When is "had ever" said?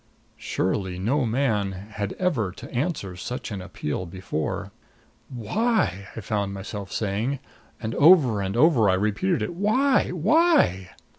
1.73-2.51